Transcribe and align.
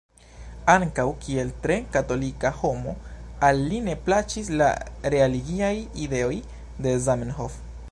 Ankaŭ 0.71 1.03
kiel 1.25 1.51
tre 1.65 1.75
katolika 1.97 2.51
homo, 2.61 2.95
al 3.49 3.61
li 3.73 3.83
ne 3.89 3.95
plaĉis 4.07 4.51
la 4.63 4.71
religiaj 5.17 5.73
ideoj 6.07 6.35
de 6.87 6.99
Zamenhof. 7.09 7.63